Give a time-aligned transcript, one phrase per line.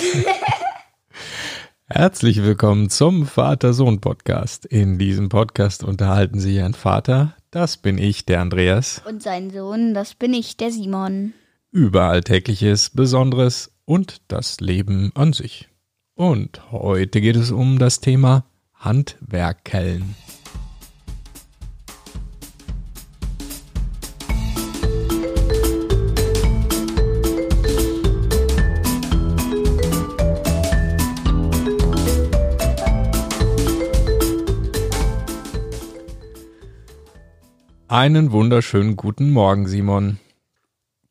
[1.86, 4.64] Herzlich willkommen zum Vater-Sohn-Podcast.
[4.66, 9.94] In diesem Podcast unterhalten Sie Ihren Vater, das bin ich, der Andreas, Und sein Sohn,
[9.94, 11.34] das bin ich, der Simon.
[11.72, 15.68] über Alltägliches, Besonderes und das Leben an sich.
[16.14, 18.44] Und heute geht es um das Thema
[18.74, 20.14] Handwerkeln.
[38.00, 40.18] Einen wunderschönen guten Morgen, Simon.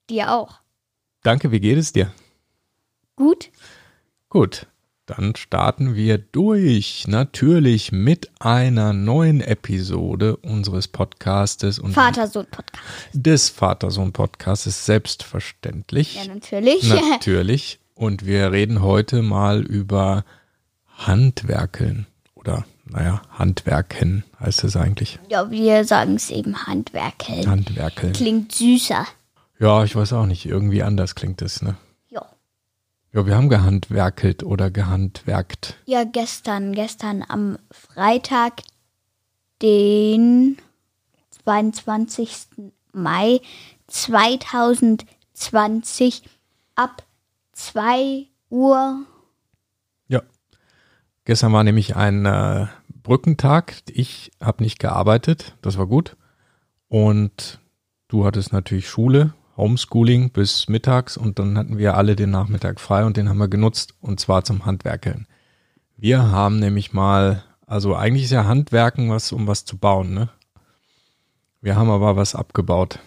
[0.09, 0.55] Dir auch.
[1.21, 2.11] Danke, wie geht es dir?
[3.15, 3.51] Gut?
[4.27, 4.65] Gut,
[5.05, 7.07] dann starten wir durch.
[7.07, 12.83] Natürlich mit einer neuen Episode unseres Podcastes und Vater-Sohn-Podcast.
[13.13, 16.15] des Vater-Sohn-Podcastes, selbstverständlich.
[16.15, 16.89] Ja, natürlich.
[16.89, 17.79] Natürlich.
[17.93, 20.25] Und wir reden heute mal über
[20.97, 22.07] Handwerkeln.
[22.33, 25.19] Oder, naja, Handwerken heißt es eigentlich.
[25.29, 27.47] ja, wir sagen es eben Handwerkeln.
[27.47, 28.13] Handwerkeln.
[28.13, 29.05] Klingt süßer.
[29.59, 30.45] Ja, ich weiß auch nicht.
[30.45, 31.75] Irgendwie anders klingt es, ne?
[32.09, 32.25] Ja.
[33.11, 35.75] Ja, wir haben gehandwerkelt oder gehandwerkt.
[35.85, 38.61] Ja, gestern, gestern am Freitag,
[39.61, 40.57] den
[41.43, 42.47] 22.
[42.93, 43.41] Mai
[43.87, 46.23] 2020
[46.75, 47.03] ab
[47.53, 49.01] 2 Uhr.
[50.07, 50.21] Ja.
[51.25, 52.65] Gestern war nämlich ein äh,
[53.03, 53.75] Brückentag.
[53.91, 56.15] Ich habe nicht gearbeitet, das war gut.
[56.87, 57.59] Und
[58.07, 63.05] du hattest natürlich Schule, Homeschooling bis mittags und dann hatten wir alle den Nachmittag frei
[63.05, 65.27] und den haben wir genutzt und zwar zum Handwerkeln.
[65.97, 70.29] Wir haben nämlich mal, also eigentlich ist ja Handwerken was, um was zu bauen, ne?
[71.61, 72.99] Wir haben aber was abgebaut.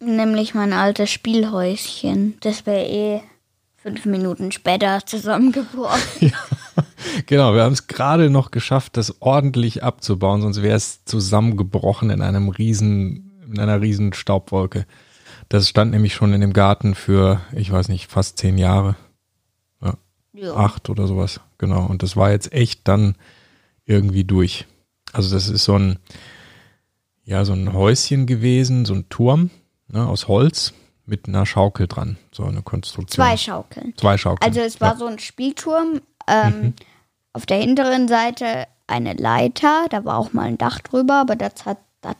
[0.00, 2.38] Nämlich mein altes Spielhäuschen.
[2.40, 3.20] Das wäre eh
[3.76, 6.32] fünf Minuten später zusammengebrochen.
[7.26, 12.22] Genau, wir haben es gerade noch geschafft, das ordentlich abzubauen, sonst wäre es zusammengebrochen in
[12.22, 14.86] einem riesen, in einer riesen Staubwolke.
[15.48, 18.96] Das stand nämlich schon in dem Garten für, ich weiß nicht, fast zehn Jahre,
[20.32, 20.54] ja.
[20.54, 21.40] acht oder sowas.
[21.58, 21.84] Genau.
[21.86, 23.16] Und das war jetzt echt dann
[23.84, 24.66] irgendwie durch.
[25.12, 25.98] Also das ist so ein,
[27.24, 29.50] ja, so ein Häuschen gewesen, so ein Turm
[29.88, 30.72] ne, aus Holz
[31.04, 32.16] mit einer Schaukel dran.
[32.32, 33.24] So eine Konstruktion.
[33.24, 33.94] Zwei Schaukeln.
[33.96, 34.48] Zwei Schaukeln.
[34.48, 34.98] Also es war ja.
[34.98, 36.00] so ein Spielturm.
[36.30, 36.74] Ähm, Mhm.
[37.32, 41.64] Auf der hinteren Seite eine Leiter, da war auch mal ein Dach drüber, aber das
[41.64, 42.16] hat, das,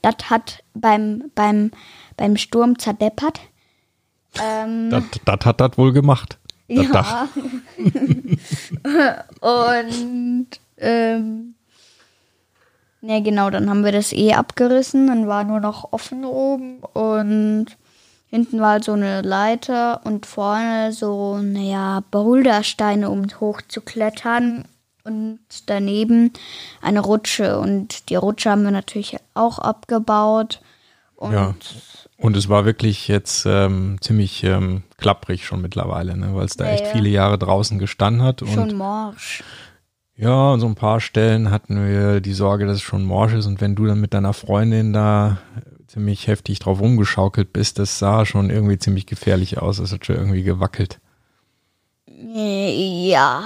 [0.00, 1.70] das hat beim, beim,
[2.16, 3.40] beim Sturm zerdeppert.
[4.42, 6.38] Ähm, Das, das hat das wohl gemacht.
[6.68, 7.26] Das Dach.
[9.40, 10.46] Und
[10.78, 11.54] ähm,
[13.02, 17.66] ja genau, dann haben wir das eh abgerissen, dann war nur noch offen oben und
[18.34, 24.64] hinten war so eine Leiter und vorne so, naja, Bouldersteine, um hoch zu klettern
[25.04, 26.32] und daneben
[26.82, 30.60] eine Rutsche und die Rutsche haben wir natürlich auch abgebaut
[31.14, 31.54] und Ja.
[32.16, 36.34] Und es war wirklich jetzt ähm, ziemlich ähm, klapprig schon mittlerweile, ne?
[36.34, 36.92] weil es da Ja, echt ja.
[36.92, 38.42] viele Jahre draußen gestanden hat.
[38.42, 39.44] Und schon morsch.
[40.16, 43.46] ja, an so ein paar Stellen hatten wir die Sorge, dass es schon morsch ist.
[43.46, 45.38] Und wenn du dann mit deiner Freundin da
[45.94, 49.78] ziemlich heftig drauf rumgeschaukelt bist, das sah schon irgendwie ziemlich gefährlich aus.
[49.78, 50.98] Es hat schon irgendwie gewackelt.
[52.06, 53.42] Ja,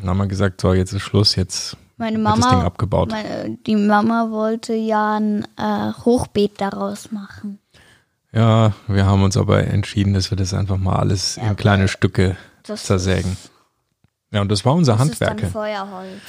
[0.00, 2.36] Dann haben wir gesagt, so, jetzt ist Schluss, jetzt meine wird Mama.
[2.42, 3.10] das Ding abgebaut.
[3.10, 7.58] Meine, die Mama wollte ja ein äh, Hochbeet daraus machen.
[8.32, 11.88] Ja, wir haben uns aber entschieden, dass wir das einfach mal alles Ja, in kleine
[11.88, 13.36] Stücke zersägen.
[14.32, 15.40] Ja, und das war unser Das ist Handwerk.
[15.40, 16.22] dann Feuerholz.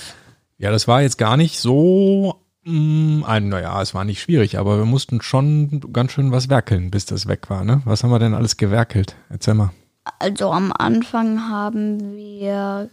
[0.58, 4.86] Ja, das war jetzt gar nicht so ein, naja, es war nicht schwierig, aber wir
[4.86, 7.82] mussten schon ganz schön was werkeln, bis das weg war, ne?
[7.86, 9.16] Was haben wir denn alles gewerkelt?
[9.30, 9.72] Erzähl mal.
[10.20, 12.90] Also am Anfang haben wir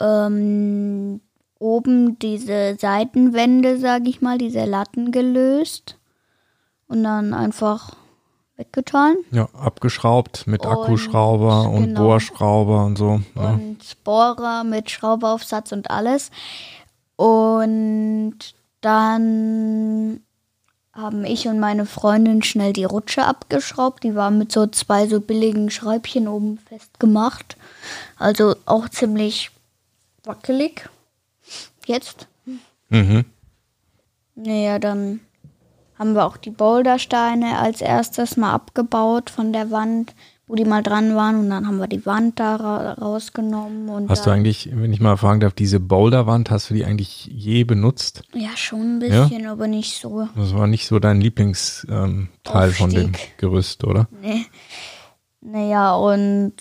[0.00, 1.20] ähm,
[1.58, 5.98] oben diese Seitenwände, sag ich mal, diese Latten gelöst
[6.88, 7.94] und dann einfach
[8.56, 9.16] weggetan.
[9.30, 12.02] Ja, abgeschraubt mit Und- Akkuschrauber und genau.
[12.02, 13.20] Bohrschrauber und so.
[13.34, 13.50] Ja.
[13.52, 16.30] und Bohrer mit Schrauberaufsatz und alles.
[17.16, 18.38] Und
[18.80, 20.20] dann
[20.92, 24.02] haben ich und meine Freundin schnell die Rutsche abgeschraubt.
[24.02, 27.56] Die war mit so zwei so billigen Schräubchen oben festgemacht.
[28.18, 29.50] Also auch ziemlich
[30.24, 30.88] wackelig.
[31.86, 32.26] Jetzt.
[32.88, 33.24] Mhm.
[34.34, 35.20] Naja, dann
[35.98, 40.14] haben wir auch die Bouldersteine als erstes mal abgebaut von der Wand,
[40.46, 41.40] wo die mal dran waren.
[41.40, 43.88] Und dann haben wir die Wand da ra rausgenommen.
[43.88, 47.26] Und Hast du eigentlich, wenn ich mal fragen darf, diese Boulderwand, hast du die eigentlich
[47.26, 48.22] je benutzt?
[48.32, 50.28] Ja, schon ein bisschen, aber nicht so.
[50.36, 53.12] Das war nicht so dein Lieblingsteil ähm, von dem.
[53.38, 54.08] Gerüst, oder?
[54.22, 54.46] Nee.
[55.40, 56.54] Naja, und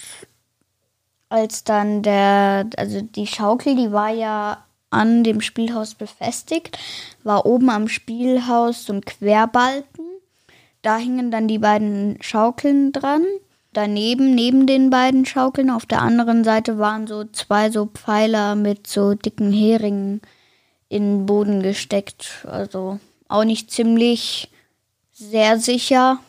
[1.30, 6.78] als dann der, also die Schaukel, die war ja an dem Spielhaus befestigt,
[7.24, 10.06] war oben am Spielhaus so ein Querbalken.
[10.82, 13.24] Da hingen dann die beiden Schaukeln dran.
[13.76, 18.88] Daneben, neben den beiden Schaukeln, auf der anderen Seite waren so zwei so Pfeiler mit
[18.88, 20.22] so dicken Heringen
[20.88, 22.46] in den Boden gesteckt.
[22.50, 24.50] Also auch nicht ziemlich
[25.12, 26.20] sehr sicher,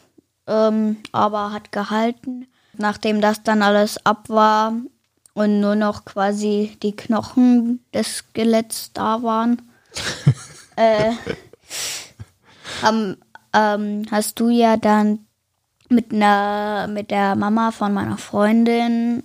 [0.49, 2.49] ähm, aber hat gehalten.
[2.79, 4.73] Nachdem das dann alles ab war
[5.35, 9.63] und nur noch quasi die Knochen des Skeletts da waren,
[10.75, 11.13] äh,
[12.83, 13.19] haben,
[13.53, 15.26] ähm, hast du ja dann
[15.89, 19.23] mit einer mit der Mama von meiner Freundin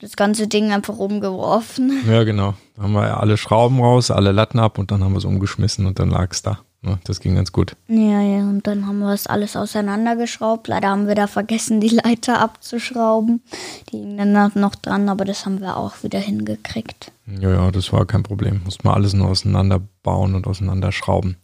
[0.00, 2.02] das ganze Ding einfach umgeworfen.
[2.06, 2.54] Ja, genau.
[2.76, 5.86] Da haben wir alle Schrauben raus, alle Latten ab und dann haben wir es umgeschmissen
[5.86, 6.58] und dann lag es da.
[6.82, 7.74] Ja, das ging ganz gut.
[7.88, 10.68] Ja, ja, und dann haben wir das alles auseinandergeschraubt.
[10.68, 13.42] Leider haben wir da vergessen, die Leiter abzuschrauben.
[13.90, 17.10] Die hingen dann noch dran, aber das haben wir auch wieder hingekriegt.
[17.40, 18.60] Ja, ja, das war kein Problem.
[18.64, 21.36] Musste man alles nur auseinanderbauen und auseinanderschrauben.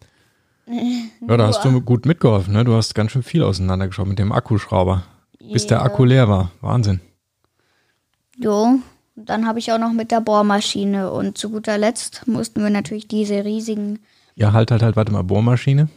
[1.29, 2.65] Ja, da hast du gut mitgeholfen, ne?
[2.65, 5.05] Du hast ganz schön viel auseinandergeschraubt mit dem Akkuschrauber.
[5.53, 5.85] Bis der Ja.
[5.85, 6.51] Akku leer war.
[6.61, 7.01] Wahnsinn.
[8.37, 8.79] Jo,
[9.15, 13.09] dann habe ich auch noch mit der Bohrmaschine und zu guter Letzt mussten wir natürlich
[13.09, 14.01] diese riesigen
[14.35, 15.89] Ja, halt, halt, halt, warte mal, Bohrmaschine.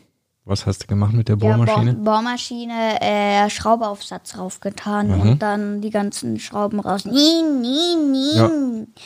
[0.43, 1.91] Was hast du gemacht mit der Bohrmaschine?
[1.91, 5.21] Ja, Bohr Bohrmaschine, äh, Schraubaufsatz raufgetan Mhm.
[5.21, 7.05] und dann die ganzen Schrauben raus.
[7.05, 8.35] Nien, nien, nien.
[8.35, 9.01] Ja.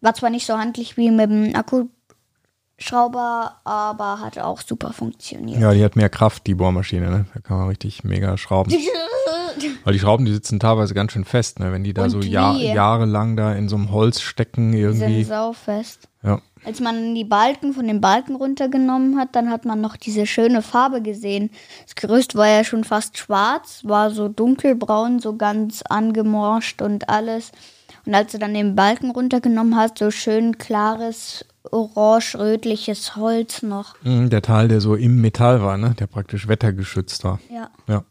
[0.00, 1.54] War zwar nicht so handlich wie mit dem
[2.78, 5.60] Akkuschrauber, aber hat auch super funktioniert.
[5.60, 7.26] Ja, die hat mehr Kraft, die Bohrmaschine, ne?
[7.34, 8.72] Da kann man richtig mega schrauben.
[9.84, 11.70] Weil die Schrauben, die sitzen teilweise ganz schön fest, ne?
[11.72, 12.28] Wenn die da Und so wie?
[12.28, 15.24] jahrelang da in so einem Holz stecken Die sind irgendwie.
[15.24, 16.08] saufest.
[16.24, 16.40] Ja.
[16.64, 20.62] Als man die Balken von den Balken runtergenommen hat, dann hat man noch diese schöne
[20.62, 21.50] Farbe gesehen.
[21.84, 27.52] Das Gerüst war ja schon fast schwarz, war so dunkelbraun, so ganz angemorscht und alles.
[28.06, 33.94] Und als du dann den Balken runtergenommen hast, so schön klares, orange-rötliches Holz noch.
[34.02, 35.94] Mhm, Der Teil, der so im Metall war, ne?
[35.98, 37.40] Der praktisch wettergeschützt war.
[37.50, 37.70] Ja.
[37.88, 38.04] Ja.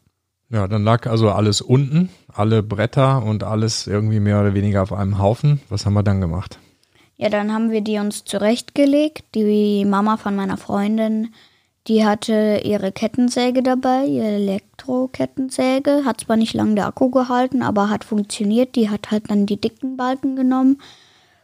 [0.50, 4.94] Ja, dann lag also alles unten, alle Bretter und alles irgendwie mehr oder weniger auf
[4.94, 5.62] einem Haufen.
[5.70, 6.60] Was haben wir dann gemacht?
[7.18, 9.24] Ja, dann haben wir die uns zurechtgelegt.
[9.34, 11.34] Die Mama von meiner Freundin,
[11.88, 16.04] die hatte ihre Kettensäge dabei, ihre Elektrokettensäge.
[16.06, 18.76] Hat zwar nicht lange der Akku gehalten, aber hat funktioniert.
[18.76, 20.80] Die hat halt dann die dicken Balken genommen.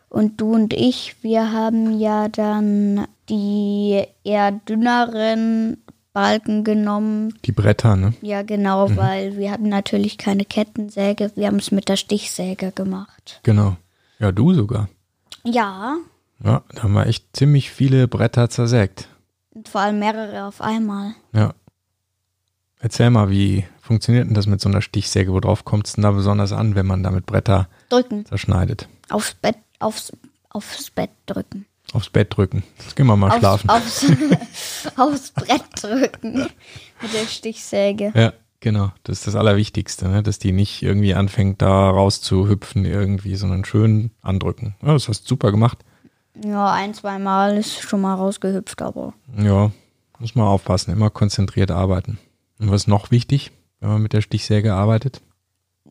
[0.10, 5.78] Und du und ich, wir haben ja dann die eher dünneren
[6.14, 7.34] Balken genommen.
[7.46, 8.14] Die Bretter, ne?
[8.22, 11.32] Ja, genau, weil wir hatten natürlich keine Kettensäge.
[11.36, 13.40] Wir haben es mit der Stichsäge gemacht.
[13.44, 13.78] Genau.
[14.18, 14.90] Ja, du sogar.
[15.46, 15.98] Ja,
[16.44, 19.08] Ja, da haben wir echt ziemlich viele Bretter zersägt.
[19.54, 21.14] und vor allem mehrere auf einmal.
[21.34, 21.54] Ja.
[22.80, 25.34] Erzähl mal, wie funktioniert denn das mit so einer Stichsäge?
[25.34, 28.26] Worauf kommt es denn da besonders an, wenn man damit Bretter Drücken.
[28.26, 28.88] zerschneidet?
[29.10, 30.12] Aufs Bett, aufs,
[30.50, 31.66] aufs Bett drücken.
[31.94, 32.64] Aufs Bett drücken.
[32.80, 33.70] Jetzt gehen wir mal Aufs, schlafen.
[33.70, 34.06] aufs,
[34.98, 36.34] aufs Brett drücken.
[37.02, 38.12] Mit der Stichsäge.
[38.16, 38.92] Ja, genau.
[39.04, 40.22] Das ist das Allerwichtigste, ne?
[40.22, 44.76] dass die nicht irgendwie anfängt, da rauszuhüpfen irgendwie, sondern schön andrücken.
[44.84, 45.80] Ja, das hast du super gemacht.
[46.46, 49.72] Ja, ein, zwei Mal ist schon mal rausgehüpft, aber Ja,
[50.20, 52.20] muss man aufpassen, immer konzentriert arbeiten.
[52.60, 55.22] Und was ist noch wichtig, wenn man mit der Stichsäge arbeitet?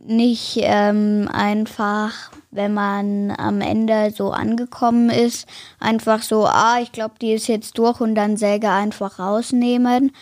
[0.07, 5.47] Nicht ähm, einfach, wenn man am Ende so angekommen ist,
[5.81, 10.13] einfach so, ah, ich glaube, die ist jetzt durch und dann Säge einfach rausnehmen.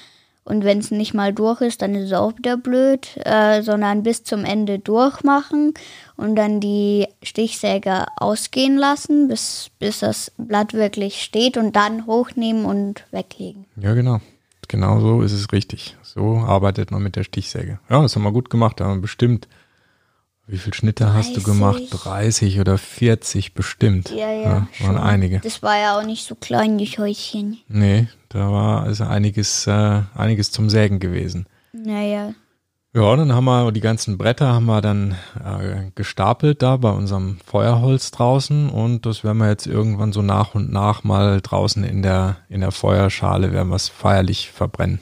[0.44, 4.04] Und wenn es nicht mal durch ist, dann ist es auch wieder blöd, äh, sondern
[4.04, 5.74] bis zum Ende durchmachen
[6.16, 12.64] und dann die Stichsäge ausgehen lassen, bis, bis das Blatt wirklich steht und dann hochnehmen
[12.64, 13.64] und weglegen.
[13.76, 14.20] Ja, genau.
[14.68, 15.96] Genau so ist es richtig.
[16.02, 17.78] So arbeitet man mit der Stichsäge.
[17.88, 18.80] Ja, das haben wir gut gemacht.
[18.80, 19.48] Da haben wir bestimmt,
[20.46, 21.44] wie viele Schnitte hast du 30.
[21.44, 21.82] gemacht?
[21.90, 24.10] 30 oder 40 bestimmt.
[24.10, 24.44] Ja, ja.
[24.44, 24.98] waren schon.
[24.98, 25.40] einige.
[25.40, 27.58] Das war ja auch nicht so klein, die Häuschen.
[27.68, 31.46] Nee, da war also einiges, äh, einiges zum Sägen gewesen.
[31.72, 32.32] Naja.
[32.94, 37.36] Ja, dann haben wir die ganzen Bretter haben wir dann äh, gestapelt da bei unserem
[37.44, 42.02] Feuerholz draußen und das werden wir jetzt irgendwann so nach und nach mal draußen in
[42.02, 45.00] der in der Feuerschale werden wir es feierlich verbrennen.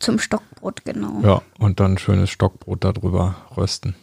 [0.00, 1.20] Zum Stockbrot, genau.
[1.22, 3.94] Ja, und dann schönes Stockbrot darüber rösten.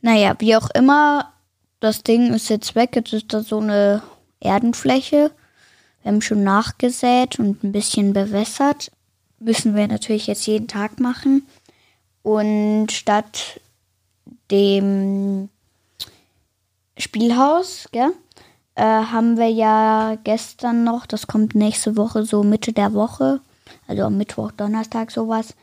[0.00, 1.32] Naja, wie auch immer,
[1.80, 2.96] das Ding ist jetzt weg.
[2.96, 4.02] Jetzt ist da so eine
[4.40, 5.30] Erdenfläche.
[6.02, 8.92] Wir haben schon nachgesät und ein bisschen bewässert.
[9.38, 11.46] Müssen wir natürlich jetzt jeden Tag machen.
[12.22, 13.60] Und statt
[14.50, 15.48] dem
[16.98, 18.12] Spielhaus, gell,
[18.74, 23.40] äh, haben wir ja gestern noch, das kommt nächste Woche, so Mitte der Woche,
[23.86, 25.54] also am Mittwoch, Donnerstag sowas,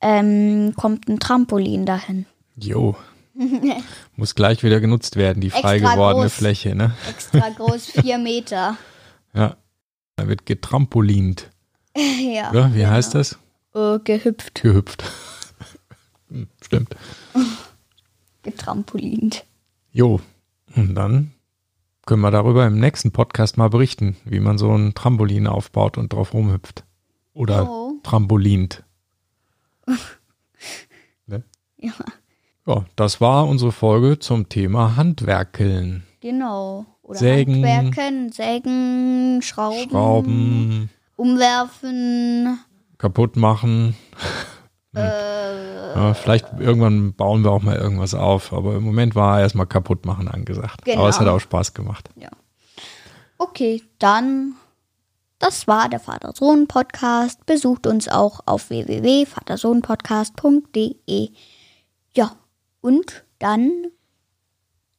[0.00, 2.26] ähm, kommt ein Trampolin dahin.
[2.56, 2.96] Jo,
[4.16, 6.34] Muss gleich wieder genutzt werden, die frei Extra gewordene groß.
[6.34, 6.94] Fläche, ne?
[7.08, 8.76] Extra groß, vier Meter.
[9.32, 9.56] Ja.
[10.16, 11.50] Da wird getrampolint.
[11.96, 12.50] ja.
[12.50, 12.74] Oder?
[12.74, 12.90] Wie genau.
[12.90, 13.38] heißt das?
[13.74, 15.04] Äh, gehüpft, Gehüpft.
[16.28, 16.94] Hm, Stimmt.
[18.42, 19.44] getrampolint.
[19.92, 20.20] Jo.
[20.74, 21.32] Und dann
[22.06, 26.12] können wir darüber im nächsten Podcast mal berichten, wie man so ein Trampolin aufbaut und
[26.12, 26.84] drauf rumhüpft.
[27.34, 27.92] Oder Oh.
[28.02, 28.82] trampolint.
[31.26, 31.44] ne?
[31.76, 31.92] Ja,
[32.68, 36.02] Ja, das war unsere Folge zum Thema Handwerkeln.
[36.20, 36.84] genau.
[37.02, 37.64] Oder Sägen.
[37.64, 42.58] Handwerken, Sägen, Schrauben, Schrauben, umwerfen.
[42.98, 43.94] kaputt machen.
[44.96, 49.66] Äh, Ja, vielleicht irgendwann bauen wir auch mal irgendwas auf, aber im Moment war erstmal
[49.66, 50.84] kaputt machen angesagt.
[50.86, 51.00] Genau.
[51.00, 52.08] Aber es hat auch Spaß gemacht.
[53.36, 54.54] Okay, dann,
[55.38, 57.44] das war der Vater-Sohn-Podcast.
[57.46, 61.28] Besucht uns auch auf www.vatersohnpodcast.de.
[62.80, 63.24] Und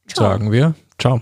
[0.07, 0.25] ciao.
[0.29, 1.21] Sagen wir, ciao.